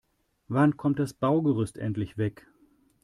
[0.47, 2.47] Wann kommt das Baugerüst endlich weg?